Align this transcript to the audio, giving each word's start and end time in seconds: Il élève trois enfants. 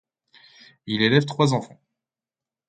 Il 0.87 1.03
élève 1.03 1.25
trois 1.25 1.53
enfants. 1.53 1.79